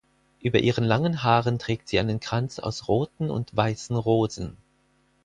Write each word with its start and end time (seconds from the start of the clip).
Über 0.39 0.57
ihren 0.59 0.83
langen 0.83 1.21
Haaren 1.21 1.59
trägt 1.59 1.87
sie 1.87 1.99
einen 1.99 2.19
Kranz 2.19 2.57
aus 2.57 2.87
roten 2.87 3.29
und 3.29 3.55
weißen 3.55 3.95
Rosen. 3.95 4.57